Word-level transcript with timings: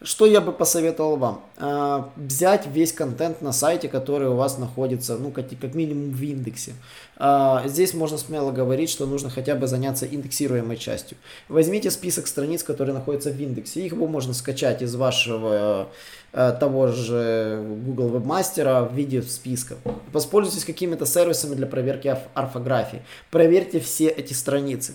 Что 0.00 0.26
я 0.26 0.40
бы 0.40 0.52
посоветовал 0.52 1.16
вам? 1.16 1.44
А, 1.56 2.10
взять 2.14 2.68
весь 2.68 2.92
контент 2.92 3.42
на 3.42 3.52
сайте, 3.52 3.88
который 3.88 4.28
у 4.28 4.34
вас 4.34 4.56
находится, 4.56 5.16
ну, 5.16 5.32
как, 5.32 5.74
минимум 5.74 6.12
в 6.12 6.22
индексе. 6.22 6.74
А, 7.16 7.64
здесь 7.66 7.94
можно 7.94 8.16
смело 8.16 8.52
говорить, 8.52 8.90
что 8.90 9.06
нужно 9.06 9.28
хотя 9.28 9.56
бы 9.56 9.66
заняться 9.66 10.06
индексируемой 10.06 10.76
частью. 10.76 11.18
Возьмите 11.48 11.90
список 11.90 12.28
страниц, 12.28 12.62
которые 12.62 12.94
находятся 12.94 13.30
в 13.30 13.40
индексе. 13.40 13.84
Их 13.86 13.92
можно 13.92 14.34
скачать 14.34 14.82
из 14.82 14.94
вашего 14.94 15.88
а, 16.32 16.52
того 16.52 16.86
же 16.86 17.64
Google 17.84 18.10
Webmaster 18.10 18.88
в 18.88 18.94
виде 18.94 19.20
списка. 19.22 19.74
Воспользуйтесь 20.12 20.64
какими-то 20.64 21.06
сервисами 21.06 21.56
для 21.56 21.66
проверки 21.66 22.16
орфографии. 22.34 23.02
Проверьте 23.32 23.80
все 23.80 24.06
эти 24.06 24.32
страницы. 24.32 24.94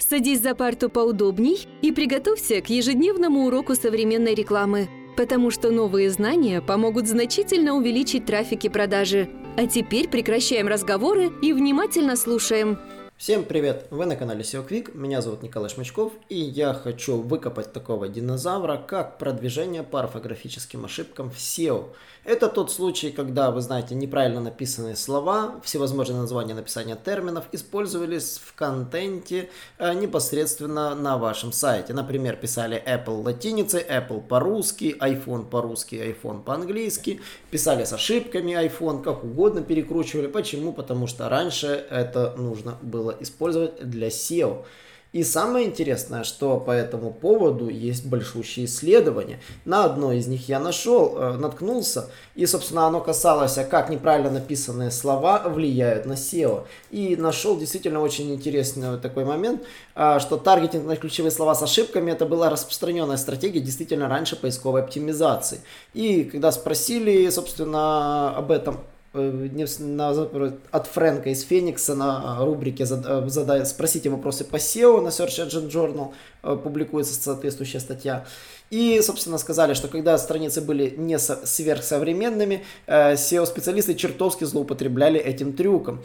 Садись 0.00 0.40
за 0.40 0.54
парту 0.54 0.88
поудобней 0.88 1.68
и 1.82 1.92
приготовься 1.92 2.60
к 2.62 2.70
ежедневному 2.70 3.46
уроку 3.46 3.74
современной 3.74 4.34
рекламы, 4.34 4.88
потому 5.16 5.50
что 5.50 5.70
новые 5.70 6.10
знания 6.10 6.62
помогут 6.62 7.06
значительно 7.06 7.74
увеличить 7.74 8.24
трафик 8.24 8.64
и 8.64 8.68
продажи. 8.70 9.28
А 9.56 9.66
теперь 9.66 10.08
прекращаем 10.08 10.68
разговоры 10.68 11.30
и 11.42 11.52
внимательно 11.52 12.16
слушаем. 12.16 12.78
Всем 13.20 13.44
привет! 13.44 13.86
Вы 13.90 14.06
на 14.06 14.16
канале 14.16 14.40
SEO 14.40 14.66
Quick, 14.66 14.96
меня 14.96 15.20
зовут 15.20 15.42
Николай 15.42 15.68
Шмачков, 15.68 16.14
и 16.30 16.36
я 16.38 16.72
хочу 16.72 17.20
выкопать 17.20 17.70
такого 17.70 18.08
динозавра, 18.08 18.78
как 18.78 19.18
продвижение 19.18 19.82
по 19.82 20.00
орфографическим 20.00 20.86
ошибкам 20.86 21.30
в 21.30 21.36
SEO. 21.36 21.90
Это 22.24 22.48
тот 22.48 22.72
случай, 22.72 23.10
когда, 23.10 23.50
вы 23.50 23.60
знаете, 23.60 23.94
неправильно 23.94 24.40
написанные 24.40 24.96
слова, 24.96 25.60
всевозможные 25.62 26.18
названия 26.18 26.54
написания 26.54 26.96
терминов 26.96 27.44
использовались 27.52 28.40
в 28.42 28.54
контенте 28.54 29.50
э, 29.76 29.92
непосредственно 29.92 30.94
на 30.94 31.18
вашем 31.18 31.52
сайте. 31.52 31.92
Например, 31.92 32.36
писали 32.36 32.82
Apple 32.86 33.22
латиницей, 33.22 33.82
Apple 33.82 34.26
по-русски, 34.26 34.96
iPhone 34.98 35.44
по-русски, 35.44 35.96
iPhone 35.96 36.42
по-английски, 36.42 37.20
писали 37.50 37.84
с 37.84 37.92
ошибками 37.92 38.52
iPhone, 38.52 39.02
как 39.02 39.24
угодно 39.24 39.60
перекручивали. 39.60 40.26
Почему? 40.26 40.72
Потому 40.72 41.06
что 41.06 41.28
раньше 41.28 41.66
это 41.90 42.34
нужно 42.38 42.78
было 42.80 43.09
использовать 43.20 43.88
для 43.88 44.08
SEO. 44.08 44.64
И 45.12 45.24
самое 45.24 45.66
интересное, 45.66 46.22
что 46.22 46.58
по 46.58 46.70
этому 46.70 47.12
поводу 47.12 47.68
есть 47.68 48.06
большущие 48.06 48.66
исследования. 48.66 49.40
На 49.64 49.84
одно 49.84 50.12
из 50.12 50.28
них 50.28 50.48
я 50.48 50.60
нашел, 50.60 51.16
э, 51.18 51.32
наткнулся, 51.36 52.10
и, 52.36 52.46
собственно, 52.46 52.86
оно 52.86 53.00
касалось, 53.00 53.58
а 53.58 53.64
как 53.64 53.90
неправильно 53.90 54.30
написанные 54.30 54.92
слова 54.92 55.42
влияют 55.48 56.06
на 56.06 56.12
SEO. 56.12 56.64
И 56.92 57.16
нашел 57.16 57.58
действительно 57.58 58.00
очень 58.00 58.32
интересный 58.32 58.98
такой 59.00 59.24
момент, 59.24 59.62
э, 59.96 60.20
что 60.20 60.36
таргетинг 60.36 60.86
на 60.86 60.94
ключевые 60.94 61.32
слова 61.32 61.56
с 61.56 61.62
ошибками, 61.62 62.12
это 62.12 62.24
была 62.24 62.48
распространенная 62.48 63.16
стратегия 63.16 63.60
действительно 63.60 64.08
раньше 64.08 64.36
поисковой 64.36 64.82
оптимизации. 64.82 65.60
И 65.92 66.22
когда 66.22 66.52
спросили, 66.52 67.28
собственно, 67.30 68.36
об 68.36 68.52
этом 68.52 68.78
от 69.12 70.86
Фрэнка 70.86 71.30
из 71.30 71.42
Феникса 71.42 71.96
на 71.96 72.38
рубрике 72.44 72.84
э, 72.84 73.28
задай, 73.28 73.66
«Спросите 73.66 74.08
вопросы 74.08 74.44
по 74.44 74.54
SEO» 74.54 75.00
на 75.00 75.08
Search 75.08 75.48
Engine 75.48 75.68
Journal 75.68 76.12
э, 76.44 76.56
публикуется 76.56 77.20
соответствующая 77.20 77.80
статья. 77.80 78.24
И, 78.70 79.00
собственно, 79.02 79.38
сказали, 79.38 79.74
что 79.74 79.88
когда 79.88 80.16
страницы 80.16 80.60
были 80.60 80.94
не 80.96 81.18
сверхсовременными, 81.18 82.64
SEO-специалисты 82.86 83.96
чертовски 83.96 84.44
злоупотребляли 84.44 85.18
этим 85.18 85.54
трюком. 85.54 86.00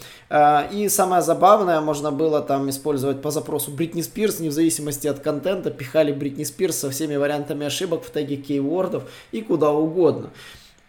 И 0.72 0.90
самое 0.90 1.22
забавное, 1.22 1.80
можно 1.82 2.12
было 2.12 2.42
там 2.42 2.68
использовать 2.72 3.22
по 3.22 3.30
запросу 3.30 3.70
Бритни 3.70 4.02
Спирс, 4.02 4.40
не 4.40 4.50
в 4.50 4.52
зависимости 4.52 5.06
от 5.06 5.20
контента, 5.20 5.70
пихали 5.70 6.12
Бритни 6.12 6.44
Спирс 6.44 6.78
со 6.78 6.90
всеми 6.90 7.18
вариантами 7.18 7.68
ошибок 7.68 8.04
в 8.04 8.12
теге 8.12 8.38
кейвордов 8.38 9.04
и 9.32 9.42
куда 9.42 9.70
угодно. 9.72 10.32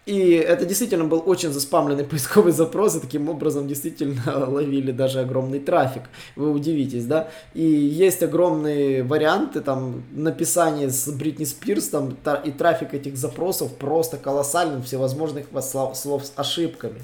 И 0.07 0.29
это 0.31 0.65
действительно 0.65 1.03
был 1.03 1.21
очень 1.25 1.51
заспамленный 1.51 2.03
поисковый 2.11 2.53
запрос, 2.53 2.95
и 2.95 3.01
таким 3.01 3.27
образом 3.29 3.67
действительно 3.67 4.45
ловили 4.47 4.91
даже 4.91 5.19
огромный 5.19 5.59
трафик. 5.59 6.03
Вы 6.37 6.49
удивитесь, 6.49 7.05
да? 7.05 7.27
И 7.53 7.61
есть 7.61 8.23
огромные 8.23 9.03
варианты 9.03 9.59
там 9.59 10.03
написания 10.13 10.89
с 10.89 11.09
Бритни 11.09 11.43
Спирс, 11.43 11.89
там, 11.89 12.15
и 12.45 12.51
трафик 12.51 12.93
этих 12.93 13.17
запросов 13.17 13.75
просто 13.75 14.15
колоссальный, 14.15 14.81
всевозможных 14.81 15.47
слов 15.61 16.25
с 16.25 16.31
ошибками. 16.37 17.01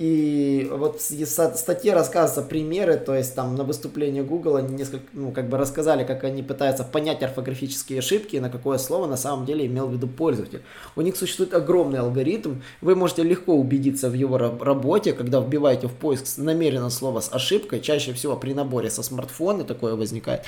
И 0.00 0.66
вот 0.72 0.98
в 0.98 1.26
статье 1.26 1.92
рассказываются 1.92 2.40
примеры, 2.40 2.96
то 2.96 3.14
есть 3.14 3.34
там 3.34 3.54
на 3.54 3.64
выступлении 3.64 4.22
Google 4.22 4.56
они 4.56 4.74
несколько, 4.74 5.04
ну, 5.12 5.30
как 5.30 5.50
бы 5.50 5.58
рассказали, 5.58 6.04
как 6.04 6.24
они 6.24 6.42
пытаются 6.42 6.84
понять 6.84 7.22
орфографические 7.22 7.98
ошибки 7.98 8.36
и 8.36 8.40
на 8.40 8.48
какое 8.48 8.78
слово 8.78 9.06
на 9.06 9.18
самом 9.18 9.44
деле 9.44 9.66
имел 9.66 9.88
в 9.88 9.92
виду 9.92 10.08
пользователь. 10.08 10.62
У 10.96 11.02
них 11.02 11.18
существует 11.18 11.52
огромный 11.52 11.98
алгоритм, 11.98 12.62
вы 12.80 12.94
можете 12.96 13.24
легко 13.24 13.52
убедиться 13.52 14.08
в 14.08 14.14
его 14.14 14.38
работе, 14.38 15.12
когда 15.12 15.38
вбиваете 15.38 15.86
в 15.86 15.92
поиск 15.92 16.38
намеренно 16.38 16.88
слово 16.88 17.20
с 17.20 17.30
ошибкой, 17.30 17.80
чаще 17.80 18.14
всего 18.14 18.36
при 18.36 18.54
наборе 18.54 18.88
со 18.88 19.02
смартфона 19.02 19.64
такое 19.64 19.96
возникает. 19.96 20.44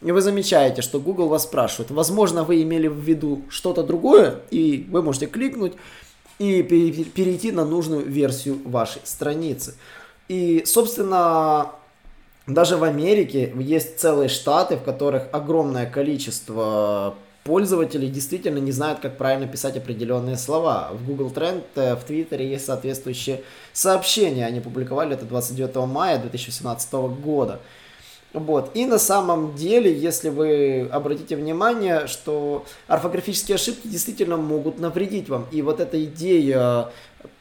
И 0.00 0.10
вы 0.10 0.22
замечаете, 0.22 0.80
что 0.80 1.00
Google 1.00 1.28
вас 1.28 1.42
спрашивает, 1.42 1.90
возможно, 1.90 2.44
вы 2.44 2.62
имели 2.62 2.86
в 2.86 2.98
виду 2.98 3.42
что-то 3.50 3.82
другое, 3.82 4.36
и 4.50 4.86
вы 4.90 5.02
можете 5.02 5.26
кликнуть, 5.26 5.74
и 6.38 6.62
перейти 6.62 7.52
на 7.52 7.64
нужную 7.64 8.04
версию 8.04 8.58
вашей 8.64 9.00
страницы. 9.04 9.74
И, 10.28 10.64
собственно, 10.66 11.72
даже 12.46 12.76
в 12.76 12.84
Америке 12.84 13.52
есть 13.58 13.98
целые 13.98 14.28
штаты, 14.28 14.76
в 14.76 14.82
которых 14.82 15.24
огромное 15.32 15.86
количество 15.86 17.14
пользователей 17.46 18.08
действительно 18.08 18.58
не 18.58 18.72
знают, 18.72 18.98
как 18.98 19.16
правильно 19.16 19.46
писать 19.46 19.76
определенные 19.76 20.36
слова. 20.36 20.90
В 20.92 21.06
Google 21.06 21.30
Trend, 21.30 21.62
э, 21.76 21.94
в 21.94 22.02
Твиттере 22.02 22.50
есть 22.50 22.66
соответствующие 22.66 23.42
сообщения. 23.72 24.44
Они 24.44 24.60
публиковали 24.60 25.14
это 25.14 25.24
29 25.24 25.86
мая 25.86 26.18
2017 26.18 27.08
года. 27.08 27.60
Вот. 28.36 28.72
И 28.74 28.84
на 28.84 28.98
самом 28.98 29.54
деле, 29.54 29.90
если 29.90 30.28
вы 30.28 30.86
обратите 30.92 31.36
внимание, 31.36 32.06
что 32.06 32.66
орфографические 32.86 33.54
ошибки 33.54 33.88
действительно 33.88 34.36
могут 34.36 34.78
навредить 34.78 35.30
вам. 35.30 35.46
И 35.52 35.62
вот 35.62 35.80
эта 35.80 36.04
идея 36.04 36.90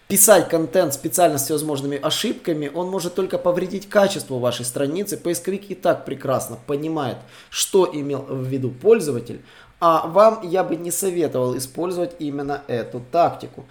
писать 0.08 0.48
контент 0.48 0.94
специально 0.94 1.38
с 1.38 1.44
всевозможными 1.44 2.00
ошибками, 2.02 2.72
он 2.74 2.90
может 2.90 3.14
только 3.14 3.38
повредить 3.38 3.90
качеству 3.90 4.40
вашей 4.40 4.64
страницы. 4.64 5.18
Поисковик 5.18 5.70
и 5.70 5.76
так 5.76 6.06
прекрасно 6.06 6.58
понимает, 6.66 7.18
что 7.50 7.90
имел 7.92 8.22
в 8.22 8.46
виду 8.48 8.70
пользователь, 8.70 9.42
а 9.82 10.08
вам 10.08 10.48
я 10.48 10.64
бы 10.64 10.78
не 10.78 10.92
советовал 10.92 11.58
использовать 11.58 12.16
именно 12.20 12.62
эту 12.68 13.02
тактику. 13.12 13.66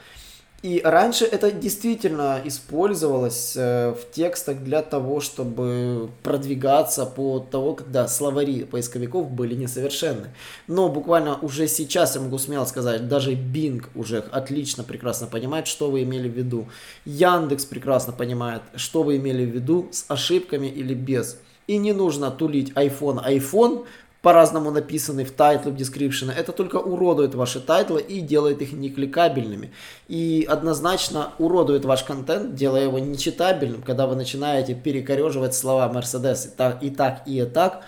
И 0.64 0.80
раньше 0.82 1.26
это 1.26 1.50
действительно 1.52 2.40
использовалось 2.42 3.52
э, 3.54 3.94
в 3.94 4.10
текстах 4.14 4.60
для 4.60 4.80
того, 4.80 5.20
чтобы 5.20 6.08
продвигаться 6.22 7.04
по 7.04 7.38
того, 7.38 7.74
когда 7.74 8.08
словари 8.08 8.64
поисковиков 8.64 9.30
были 9.30 9.54
несовершенны. 9.56 10.30
Но 10.66 10.88
буквально 10.88 11.36
уже 11.42 11.68
сейчас 11.68 12.14
я 12.14 12.22
могу 12.22 12.38
смело 12.38 12.64
сказать, 12.64 13.08
даже 13.08 13.34
Bing 13.34 13.84
уже 13.94 14.20
отлично, 14.20 14.84
прекрасно 14.84 15.26
понимает, 15.26 15.66
что 15.66 15.90
вы 15.90 16.02
имели 16.02 16.30
в 16.30 16.32
виду. 16.32 16.66
Яндекс 17.04 17.66
прекрасно 17.66 18.14
понимает, 18.14 18.62
что 18.74 19.02
вы 19.02 19.18
имели 19.18 19.44
в 19.44 19.54
виду 19.54 19.90
с 19.92 20.06
ошибками 20.08 20.68
или 20.68 20.94
без. 20.94 21.36
И 21.66 21.76
не 21.76 21.92
нужно 21.92 22.30
тулить 22.30 22.72
iPhone, 22.72 23.22
iPhone, 23.26 23.84
по-разному 24.24 24.70
написаны 24.70 25.22
в 25.26 25.32
тайтле, 25.32 25.70
в 25.70 25.76
description, 25.76 26.32
это 26.32 26.52
только 26.52 26.76
уродует 26.76 27.34
ваши 27.34 27.60
тайтлы 27.60 28.00
и 28.00 28.20
делает 28.20 28.62
их 28.62 28.72
некликабельными. 28.72 29.70
И 30.08 30.46
однозначно 30.48 31.34
уродует 31.38 31.84
ваш 31.84 32.04
контент, 32.04 32.54
делая 32.54 32.84
его 32.84 32.98
нечитабельным, 32.98 33.82
когда 33.82 34.06
вы 34.06 34.16
начинаете 34.16 34.74
перекореживать 34.74 35.54
слова 35.54 35.92
Mercedes 35.94 36.46
и 36.46 36.56
так, 36.56 36.82
и 36.82 36.90
так, 36.90 37.22
и 37.26 37.44
так. 37.44 37.84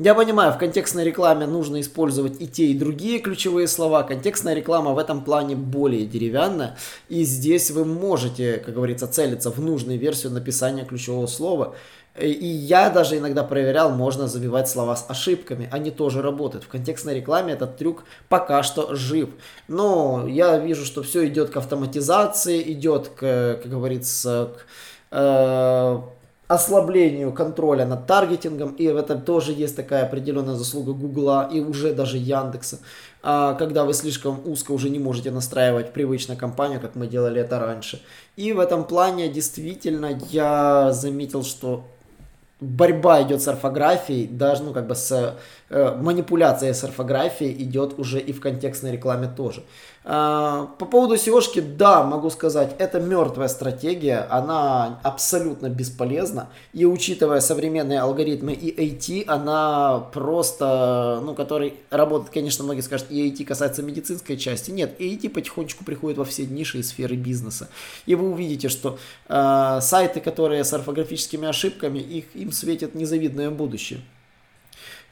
Я 0.00 0.16
понимаю, 0.16 0.52
в 0.52 0.58
контекстной 0.58 1.04
рекламе 1.04 1.46
нужно 1.46 1.80
использовать 1.80 2.40
и 2.40 2.48
те, 2.48 2.66
и 2.66 2.78
другие 2.78 3.20
ключевые 3.20 3.68
слова. 3.68 4.02
Контекстная 4.02 4.54
реклама 4.54 4.94
в 4.94 4.98
этом 4.98 5.22
плане 5.22 5.54
более 5.54 6.06
деревянная. 6.06 6.76
И 7.08 7.22
здесь 7.22 7.70
вы 7.70 7.84
можете, 7.84 8.58
как 8.58 8.74
говорится, 8.74 9.06
целиться 9.06 9.52
в 9.52 9.60
нужную 9.60 9.98
версию 9.98 10.32
написания 10.32 10.84
ключевого 10.84 11.26
слова. 11.26 11.76
И 12.20 12.46
я 12.46 12.90
даже 12.90 13.18
иногда 13.18 13.44
проверял, 13.44 13.90
можно 13.90 14.26
забивать 14.26 14.68
слова 14.68 14.96
с 14.96 15.04
ошибками. 15.08 15.68
Они 15.70 15.90
тоже 15.90 16.22
работают. 16.22 16.64
В 16.64 16.68
контекстной 16.68 17.14
рекламе 17.14 17.52
этот 17.52 17.76
трюк 17.76 18.04
пока 18.28 18.62
что 18.62 18.94
жив. 18.94 19.30
Но 19.68 20.26
я 20.26 20.58
вижу, 20.58 20.84
что 20.84 21.02
все 21.02 21.26
идет 21.28 21.50
к 21.50 21.56
автоматизации, 21.56 22.72
идет, 22.72 23.08
к, 23.08 23.60
как 23.62 23.70
говорится, 23.70 24.50
к 24.56 24.66
э, 25.12 26.00
ослаблению 26.48 27.32
контроля 27.32 27.84
над 27.84 28.06
таргетингом. 28.06 28.72
И 28.72 28.88
в 28.88 28.96
этом 28.96 29.20
тоже 29.20 29.52
есть 29.52 29.76
такая 29.76 30.04
определенная 30.04 30.54
заслуга 30.54 30.92
Гугла 30.94 31.48
и 31.52 31.60
уже 31.60 31.92
даже 31.92 32.16
Яндекса. 32.16 32.78
А, 33.22 33.54
когда 33.54 33.84
вы 33.84 33.92
слишком 33.92 34.40
узко 34.46 34.72
уже 34.72 34.88
не 34.88 34.98
можете 34.98 35.30
настраивать 35.30 35.92
привычную 35.92 36.38
кампанию, 36.38 36.80
как 36.80 36.94
мы 36.94 37.06
делали 37.06 37.40
это 37.40 37.60
раньше. 37.60 38.02
И 38.36 38.52
в 38.52 38.60
этом 38.60 38.84
плане 38.84 39.28
действительно 39.28 40.18
я 40.30 40.92
заметил, 40.92 41.44
что 41.44 41.84
борьба 42.60 43.22
идет 43.22 43.40
с 43.40 43.48
орфографией, 43.48 44.26
даже, 44.26 44.64
ну, 44.64 44.72
как 44.72 44.86
бы 44.86 44.94
с 44.94 45.36
э, 45.70 45.94
манипуляцией 45.96 46.74
с 46.74 46.82
орфографией 46.82 47.52
идет 47.62 47.98
уже 47.98 48.18
и 48.18 48.32
в 48.32 48.40
контекстной 48.40 48.92
рекламе 48.92 49.28
тоже. 49.28 49.62
Э, 50.04 50.66
по 50.78 50.86
поводу 50.86 51.14
seo 51.14 51.38
да, 51.76 52.02
могу 52.02 52.30
сказать, 52.30 52.74
это 52.78 52.98
мертвая 52.98 53.48
стратегия, 53.48 54.26
она 54.30 54.98
абсолютно 55.04 55.68
бесполезна, 55.68 56.48
и 56.72 56.84
учитывая 56.84 57.40
современные 57.40 58.00
алгоритмы 58.00 58.54
и 58.54 58.74
IT, 58.74 59.24
она 59.26 60.08
просто, 60.12 61.20
ну, 61.22 61.34
который 61.34 61.74
работает, 61.90 62.32
конечно, 62.32 62.64
многие 62.64 62.80
скажут, 62.80 63.08
и 63.10 63.30
IT 63.30 63.44
касается 63.44 63.82
медицинской 63.82 64.36
части, 64.36 64.72
нет, 64.72 65.00
IT 65.00 65.28
потихонечку 65.28 65.84
приходит 65.84 66.18
во 66.18 66.24
все 66.24 66.44
ниши 66.46 66.78
и 66.78 66.82
сферы 66.82 67.14
бизнеса, 67.14 67.68
и 68.06 68.16
вы 68.16 68.30
увидите, 68.30 68.68
что 68.68 68.98
э, 69.28 69.78
сайты, 69.80 70.20
которые 70.20 70.64
с 70.64 70.72
орфографическими 70.72 71.46
ошибками, 71.46 71.98
их, 71.98 72.24
им 72.34 72.47
светит 72.52 72.94
незавидное 72.94 73.50
будущее. 73.50 74.00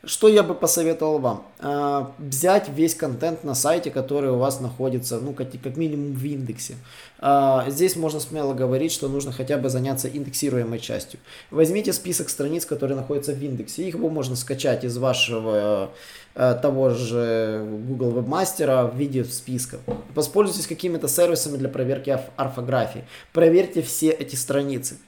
Что 0.06 0.28
я 0.28 0.44
бы 0.44 0.54
посоветовал 0.54 1.18
вам? 1.18 1.46
А, 1.58 2.12
взять 2.18 2.68
весь 2.68 2.94
контент 2.94 3.42
на 3.42 3.56
сайте, 3.56 3.90
который 3.90 4.30
у 4.30 4.36
вас 4.36 4.60
находится, 4.60 5.18
ну, 5.18 5.32
как, 5.32 5.48
как 5.60 5.76
минимум 5.76 6.12
в 6.12 6.24
индексе. 6.24 6.76
А, 7.18 7.64
здесь 7.68 7.96
можно 7.96 8.20
смело 8.20 8.54
говорить, 8.54 8.92
что 8.92 9.08
нужно 9.08 9.32
хотя 9.32 9.58
бы 9.58 9.68
заняться 9.68 10.08
индексируемой 10.08 10.78
частью. 10.78 11.18
Возьмите 11.50 11.92
список 11.92 12.28
страниц, 12.28 12.64
которые 12.64 12.96
находятся 12.96 13.32
в 13.32 13.42
индексе. 13.42 13.88
Их 13.88 13.96
можно 13.96 14.36
скачать 14.36 14.84
из 14.84 14.96
вашего 14.96 15.90
э, 16.36 16.58
того 16.62 16.90
же 16.90 17.66
Google 17.88 18.12
Webmaster 18.12 18.92
в 18.92 18.96
виде 18.96 19.24
списка. 19.24 19.78
Воспользуйтесь 20.14 20.68
какими-то 20.68 21.08
сервисами 21.08 21.56
для 21.56 21.68
проверки 21.68 22.16
орфографии. 22.36 23.04
Проверьте 23.32 23.82
все 23.82 24.10
эти 24.10 24.36
страницы. 24.36 24.98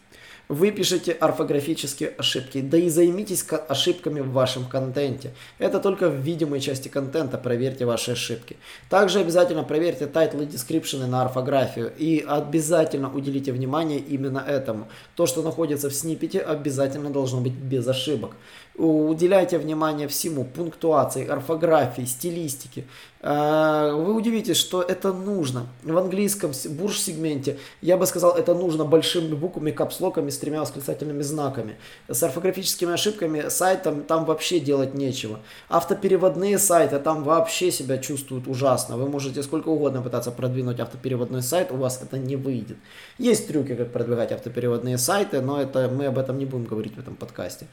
Вы 0.48 0.70
пишете 0.70 1.12
орфографические 1.12 2.14
ошибки, 2.16 2.62
да 2.62 2.78
и 2.78 2.88
займитесь 2.88 3.44
ошибками 3.68 4.20
в 4.20 4.32
вашем 4.32 4.64
контенте. 4.64 5.32
Это 5.58 5.78
только 5.78 6.08
в 6.08 6.14
видимой 6.14 6.60
части 6.60 6.88
контента 6.88 7.36
проверьте 7.36 7.84
ваши 7.84 8.12
ошибки. 8.12 8.56
Также 8.88 9.20
обязательно 9.20 9.62
проверьте 9.62 10.06
тайтлы 10.06 10.44
и 10.44 10.46
дескрипшены 10.46 11.06
на 11.06 11.20
орфографию 11.20 11.92
и 11.98 12.24
обязательно 12.26 13.12
уделите 13.12 13.52
внимание 13.52 13.98
именно 13.98 14.38
этому. 14.38 14.88
То, 15.16 15.26
что 15.26 15.42
находится 15.42 15.90
в 15.90 15.94
сниппете, 15.94 16.40
обязательно 16.40 17.10
должно 17.10 17.42
быть 17.42 17.52
без 17.52 17.86
ошибок. 17.86 18.34
Уделяйте 18.74 19.58
внимание 19.58 20.08
всему, 20.08 20.44
пунктуации, 20.44 21.26
орфографии, 21.26 22.06
стилистике. 22.06 22.84
А, 23.20 23.92
вы 23.92 24.14
удивитесь, 24.14 24.56
что 24.56 24.80
это 24.80 25.12
нужно. 25.12 25.66
В 25.82 25.96
английском 25.96 26.52
бурж-сегменте, 26.70 27.58
я 27.80 27.96
бы 27.96 28.06
сказал, 28.06 28.36
это 28.36 28.54
нужно 28.54 28.84
большими 28.84 29.34
буквами, 29.34 29.72
капслоками 29.72 30.30
с 30.30 30.38
тремя 30.38 30.60
восклицательными 30.60 31.22
знаками. 31.22 31.76
С 32.06 32.22
орфографическими 32.22 32.92
ошибками 32.92 33.48
сайтом 33.48 34.02
там 34.02 34.24
вообще 34.24 34.60
делать 34.60 34.94
нечего. 34.94 35.40
Автопереводные 35.68 36.58
сайты 36.58 36.98
там 37.00 37.24
вообще 37.24 37.72
себя 37.72 37.98
чувствуют 37.98 38.46
ужасно. 38.46 38.96
Вы 38.96 39.08
можете 39.08 39.42
сколько 39.42 39.68
угодно 39.68 40.00
пытаться 40.00 40.30
продвинуть 40.30 40.78
автопереводной 40.78 41.42
сайт, 41.42 41.72
у 41.72 41.76
вас 41.76 42.00
это 42.00 42.18
не 42.18 42.36
выйдет. 42.36 42.76
Есть 43.18 43.48
трюки, 43.48 43.74
как 43.74 43.92
продвигать 43.92 44.30
автопереводные 44.30 44.98
сайты, 44.98 45.40
но 45.40 45.60
это 45.60 45.88
мы 45.88 46.06
об 46.06 46.18
этом 46.18 46.38
не 46.38 46.46
будем 46.46 46.64
говорить 46.64 46.94
в 46.94 47.00
этом 47.00 47.16
подкасте. 47.16 47.66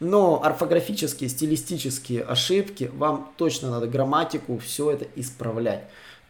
Но 0.00 0.42
орфографические, 0.44 1.28
стилистические 1.28 2.22
ошибки, 2.22 2.90
вам 2.94 3.32
точно 3.36 3.70
надо 3.70 3.86
грамматику, 3.86 4.58
все 4.58 4.92
это 4.92 5.06
исправлять. 5.16 5.84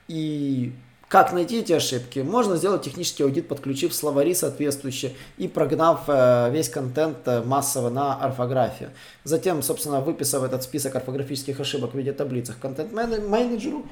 И 0.08 0.72
как 1.08 1.32
найти 1.32 1.60
эти 1.60 1.72
ошибки? 1.72 2.18
Можно 2.18 2.56
сделать 2.56 2.82
технический 2.82 3.22
аудит, 3.22 3.48
подключив 3.48 3.94
словари 3.94 4.34
соответствующие 4.34 5.12
и 5.38 5.48
прогнав 5.48 6.02
э, 6.06 6.50
весь 6.50 6.68
контент 6.68 7.18
э, 7.26 7.42
массово 7.42 7.88
на 7.88 8.14
орфографию. 8.14 8.90
Затем, 9.24 9.62
собственно, 9.62 10.00
выписав 10.00 10.42
этот 10.42 10.62
список 10.62 10.96
орфографических 10.96 11.58
ошибок 11.60 11.94
в 11.94 11.98
виде 11.98 12.12
таблицах 12.12 12.58
контент-менеджеру, 12.58 13.86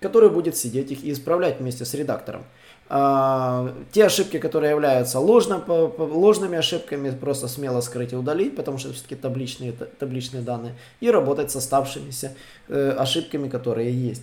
который 0.00 0.30
будет 0.30 0.56
сидеть 0.56 0.90
их 0.90 1.04
и 1.04 1.12
исправлять 1.12 1.60
вместе 1.60 1.84
с 1.84 1.94
редактором. 1.94 2.44
А, 2.88 3.74
те 3.90 4.06
ошибки, 4.06 4.38
которые 4.38 4.70
являются 4.70 5.18
ложно, 5.18 5.62
ложными 5.98 6.56
ошибками, 6.56 7.10
просто 7.10 7.48
смело 7.48 7.80
скрыть 7.80 8.12
и 8.12 8.16
удалить, 8.16 8.54
потому 8.54 8.78
что 8.78 8.92
все-таки 8.92 9.16
табличные, 9.16 9.72
табличные 9.72 10.42
данные, 10.42 10.74
и 11.00 11.10
работать 11.10 11.50
с 11.50 11.56
оставшимися 11.56 12.34
э, 12.68 12.90
ошибками, 12.96 13.48
которые 13.48 13.92
есть. 13.92 14.22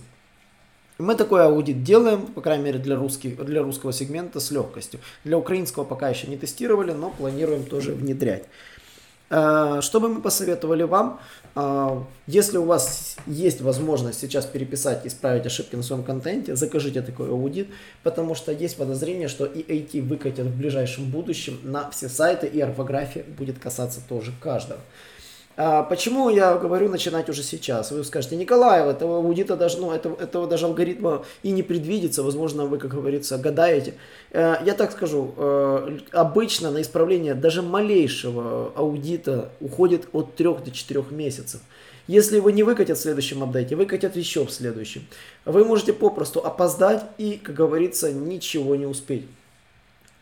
Мы 0.98 1.16
такой 1.16 1.44
аудит 1.44 1.82
делаем, 1.82 2.22
по 2.22 2.40
крайней 2.40 2.64
мере 2.64 2.78
для, 2.78 2.96
русских, 2.96 3.44
для 3.44 3.62
русского 3.62 3.92
сегмента 3.92 4.38
с 4.38 4.50
легкостью. 4.52 5.00
Для 5.24 5.36
украинского 5.36 5.84
пока 5.84 6.08
еще 6.08 6.28
не 6.28 6.36
тестировали, 6.36 6.92
но 6.92 7.10
планируем 7.10 7.64
тоже 7.64 7.92
внедрять. 7.92 8.44
Э, 9.30 9.80
что 9.80 10.00
бы 10.00 10.08
мы 10.08 10.20
посоветовали 10.20 10.82
вам? 10.82 11.20
Э, 11.56 12.00
если 12.26 12.58
у 12.58 12.64
вас 12.64 13.16
есть 13.26 13.60
возможность 13.60 14.20
сейчас 14.20 14.46
переписать 14.46 15.04
и 15.04 15.08
исправить 15.08 15.46
ошибки 15.46 15.76
на 15.76 15.82
своем 15.82 16.04
контенте, 16.04 16.56
закажите 16.56 17.02
такой 17.02 17.30
аудит, 17.30 17.68
потому 18.02 18.34
что 18.34 18.52
есть 18.52 18.76
подозрение, 18.76 19.28
что 19.28 19.46
и 19.46 19.62
IT 19.62 20.02
выкатят 20.02 20.46
в 20.46 20.56
ближайшем 20.56 21.10
будущем 21.10 21.58
на 21.62 21.90
все 21.90 22.08
сайты, 22.08 22.46
и 22.46 22.60
орфография 22.60 23.24
будет 23.24 23.58
касаться 23.58 24.00
тоже 24.06 24.32
каждого. 24.40 24.80
А 25.56 25.84
почему 25.84 26.30
я 26.30 26.56
говорю 26.56 26.88
начинать 26.88 27.28
уже 27.28 27.42
сейчас? 27.42 27.92
Вы 27.92 28.02
скажете, 28.02 28.34
Николаев, 28.34 28.86
этого 28.86 29.18
аудита 29.18 29.56
даже, 29.56 29.78
ну, 29.78 29.92
этого, 29.92 30.20
этого 30.20 30.48
даже 30.48 30.66
алгоритма 30.66 31.24
и 31.44 31.52
не 31.52 31.62
предвидится, 31.62 32.24
возможно, 32.24 32.66
вы, 32.66 32.78
как 32.78 32.90
говорится, 32.90 33.38
гадаете. 33.38 33.94
Э, 34.32 34.56
я 34.64 34.74
так 34.74 34.90
скажу, 34.90 35.32
э, 35.36 35.98
обычно 36.10 36.72
на 36.72 36.82
исправление 36.82 37.34
даже 37.34 37.62
малейшего 37.62 38.72
аудита 38.74 39.50
уходит 39.60 40.08
от 40.12 40.34
3 40.34 40.64
до 40.64 40.70
4 40.72 41.04
месяцев. 41.10 41.60
Если 42.08 42.36
его 42.36 42.50
не 42.50 42.64
выкатят 42.64 42.98
в 42.98 43.00
следующем 43.00 43.42
апдейте, 43.42 43.76
выкатят 43.76 44.16
еще 44.16 44.44
в 44.44 44.50
следующем. 44.50 45.06
Вы 45.44 45.64
можете 45.64 45.92
попросту 45.92 46.44
опоздать 46.44 47.02
и, 47.16 47.40
как 47.42 47.54
говорится, 47.54 48.12
ничего 48.12 48.74
не 48.76 48.86
успеть. 48.86 49.24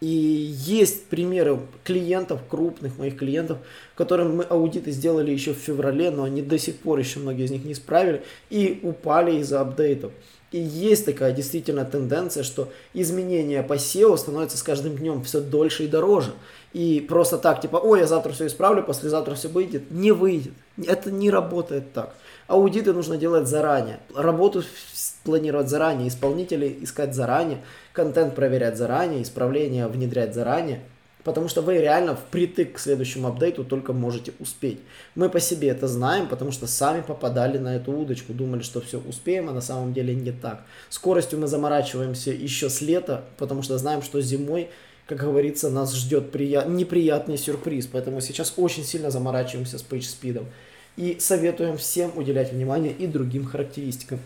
И 0.03 0.53
есть 0.67 1.05
примеры 1.05 1.61
клиентов, 1.85 2.41
крупных 2.49 2.99
моих 2.99 3.17
клиентов, 3.17 3.59
которым 3.95 4.39
мы 4.39 4.43
аудиты 4.43 4.91
сделали 4.91 5.31
еще 5.31 5.55
в 5.55 5.59
феврале, 5.59 6.11
но 6.11 6.25
они 6.25 6.43
до 6.43 6.59
сих 6.59 6.79
пор 6.79 6.99
еще 6.99 7.21
многие 7.21 7.45
из 7.45 7.53
них 7.53 7.65
не 7.65 7.75
исправили 7.75 8.25
и 8.51 8.81
упали 8.83 9.39
из-за 9.39 9.61
апдейтов. 9.61 10.11
И 10.53 10.59
есть 10.59 11.07
такая 11.07 11.33
действительно 11.33 11.85
тенденция, 11.87 12.43
что 12.43 12.71
изменения 12.93 13.63
по 13.63 13.75
SEO 13.75 14.17
становятся 14.19 14.59
с 14.59 14.63
каждым 14.63 14.97
днем 14.97 15.25
все 15.25 15.41
дольше 15.41 15.85
и 15.85 15.89
дороже. 15.89 16.33
И 16.75 17.05
просто 17.09 17.39
так, 17.39 17.61
типа, 17.63 17.77
ой, 17.77 18.01
я 18.01 18.07
завтра 18.07 18.33
все 18.33 18.47
исправлю, 18.47 18.83
послезавтра 18.83 19.35
все 19.35 19.49
выйдет. 19.49 19.91
Не 19.91 20.13
выйдет. 20.13 20.53
Это 20.87 21.11
не 21.11 21.31
работает 21.31 21.93
так. 21.95 22.15
Аудиты 22.49 22.93
нужно 22.93 23.17
делать 23.17 23.49
заранее. 23.49 24.01
Работу 24.15 24.63
планировать 25.25 25.71
заранее, 25.71 26.09
исполнителей 26.09 26.79
искать 26.83 27.15
заранее, 27.15 27.63
контент 27.93 28.35
проверять 28.35 28.77
заранее, 28.77 29.23
исправления 29.23 29.89
внедрять 29.89 30.35
заранее. 30.35 30.83
Потому 31.25 31.49
что 31.49 31.63
вы 31.63 31.79
реально 31.79 32.17
впритык 32.17 32.75
к 32.75 32.79
следующему 32.79 33.29
апдейту 33.29 33.65
только 33.65 33.93
можете 33.93 34.33
успеть. 34.41 34.81
Мы 35.15 35.29
по 35.29 35.39
себе 35.39 35.69
это 35.69 35.87
знаем, 35.87 36.27
потому 36.27 36.51
что 36.51 36.67
сами 36.67 37.01
попадали 37.01 37.59
на 37.59 37.77
эту 37.77 37.93
удочку, 37.93 38.33
думали, 38.33 38.63
что 38.63 38.81
все 38.81 38.99
успеем, 38.99 39.49
а 39.49 39.53
на 39.53 39.61
самом 39.61 39.93
деле 39.93 40.15
не 40.15 40.33
так. 40.33 40.65
Скоростью 40.89 41.39
мы 41.39 41.47
заморачиваемся 41.47 42.31
еще 42.31 42.69
с 42.69 42.81
лета, 42.81 43.25
потому 43.37 43.63
что 43.63 43.79
знаем, 43.79 44.03
что 44.03 44.21
зимой, 44.21 44.69
как 45.07 45.19
говорится, 45.19 45.71
нас 45.71 45.95
ждет 45.95 46.33
прият... 46.33 46.69
неприятный 46.69 47.39
сюрприз. 47.39 47.87
Поэтому 47.87 48.21
сейчас 48.21 48.55
очень 48.57 48.85
сильно 48.85 49.11
заморачиваемся 49.11 49.79
с 49.79 49.85
PageSpeed. 49.85 50.45
И 50.97 51.17
советуем 51.21 51.77
всем 51.77 52.13
уделять 52.17 52.53
внимание 52.53 52.93
и 52.93 53.07
другим 53.07 53.47
характеристикам. 53.47 54.19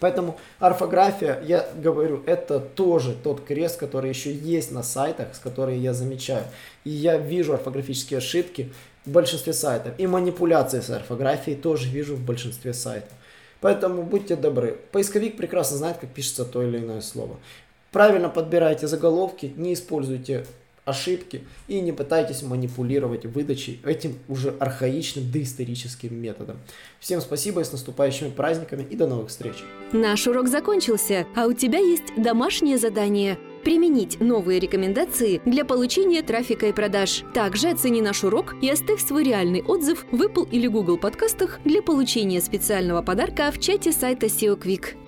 Поэтому 0.00 0.38
орфография, 0.58 1.40
я 1.44 1.66
говорю, 1.76 2.22
это 2.26 2.60
тоже 2.60 3.14
тот 3.14 3.44
крест, 3.44 3.78
который 3.78 4.10
еще 4.10 4.32
есть 4.32 4.70
на 4.70 4.82
сайтах, 4.82 5.34
с 5.34 5.38
которыми 5.38 5.76
я 5.76 5.92
замечаю. 5.94 6.44
И 6.84 6.90
я 6.90 7.16
вижу 7.16 7.54
орфографические 7.54 8.18
ошибки 8.18 8.72
в 9.04 9.10
большинстве 9.10 9.52
сайтов. 9.52 9.94
И 9.98 10.06
манипуляции 10.06 10.80
с 10.80 10.90
орфографией 10.90 11.56
тоже 11.56 11.88
вижу 11.88 12.16
в 12.16 12.20
большинстве 12.20 12.72
сайтов. 12.72 13.10
Поэтому 13.60 14.02
будьте 14.02 14.36
добры. 14.36 14.78
Поисковик 14.92 15.36
прекрасно 15.36 15.78
знает, 15.78 15.96
как 15.98 16.10
пишется 16.10 16.44
то 16.44 16.62
или 16.62 16.78
иное 16.78 17.00
слово. 17.00 17.36
Правильно 17.92 18.28
подбирайте 18.28 18.88
заголовки, 18.88 19.52
не 19.56 19.72
используйте 19.72 20.46
ошибки 20.84 21.42
и 21.68 21.80
не 21.80 21.92
пытайтесь 21.92 22.42
манипулировать 22.42 23.24
выдачей 23.24 23.80
этим 23.84 24.18
уже 24.28 24.54
архаичным 24.58 25.30
доисторическим 25.30 26.14
методом. 26.14 26.58
Всем 27.00 27.20
спасибо 27.20 27.60
и 27.60 27.64
с 27.64 27.72
наступающими 27.72 28.30
праздниками 28.30 28.86
и 28.88 28.96
до 28.96 29.06
новых 29.06 29.28
встреч. 29.28 29.56
Наш 29.92 30.26
урок 30.26 30.48
закончился, 30.48 31.26
а 31.34 31.46
у 31.46 31.52
тебя 31.52 31.78
есть 31.78 32.14
домашнее 32.16 32.78
задание 32.78 33.38
применить 33.64 34.20
новые 34.20 34.60
рекомендации 34.60 35.40
для 35.46 35.64
получения 35.64 36.22
трафика 36.22 36.66
и 36.66 36.72
продаж. 36.72 37.22
Также 37.32 37.70
оцени 37.70 38.02
наш 38.02 38.22
урок 38.22 38.54
и 38.60 38.68
оставь 38.68 39.00
свой 39.00 39.24
реальный 39.24 39.62
отзыв 39.62 40.04
в 40.12 40.22
Apple 40.22 40.48
или 40.50 40.66
Google 40.66 40.98
подкастах 40.98 41.60
для 41.64 41.82
получения 41.82 42.42
специального 42.42 43.00
подарка 43.00 43.50
в 43.50 43.58
чате 43.58 43.90
сайта 43.92 44.26
SEO 44.26 44.60
Quick. 44.60 45.03